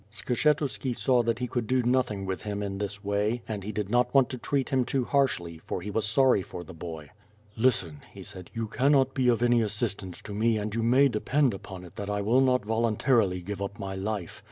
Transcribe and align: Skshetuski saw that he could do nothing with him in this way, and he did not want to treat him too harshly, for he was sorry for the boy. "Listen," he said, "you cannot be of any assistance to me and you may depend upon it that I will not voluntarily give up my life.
Skshetuski 0.11 0.95
saw 0.95 1.21
that 1.21 1.37
he 1.37 1.45
could 1.47 1.67
do 1.67 1.83
nothing 1.83 2.25
with 2.25 2.41
him 2.41 2.63
in 2.63 2.79
this 2.79 3.03
way, 3.03 3.43
and 3.47 3.63
he 3.63 3.71
did 3.71 3.87
not 3.91 4.11
want 4.15 4.29
to 4.29 4.37
treat 4.39 4.69
him 4.69 4.83
too 4.83 5.05
harshly, 5.05 5.59
for 5.59 5.79
he 5.79 5.91
was 5.91 6.07
sorry 6.07 6.41
for 6.41 6.63
the 6.63 6.73
boy. 6.73 7.11
"Listen," 7.55 8.01
he 8.11 8.23
said, 8.23 8.49
"you 8.51 8.67
cannot 8.67 9.13
be 9.13 9.27
of 9.29 9.43
any 9.43 9.61
assistance 9.61 10.19
to 10.23 10.33
me 10.33 10.57
and 10.57 10.73
you 10.73 10.81
may 10.81 11.07
depend 11.07 11.53
upon 11.53 11.83
it 11.83 11.95
that 11.97 12.09
I 12.09 12.21
will 12.21 12.41
not 12.41 12.65
voluntarily 12.65 13.41
give 13.43 13.61
up 13.61 13.77
my 13.77 13.93
life. 13.93 14.39